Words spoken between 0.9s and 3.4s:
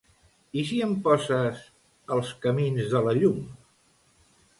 poses "Els camins de la llum"?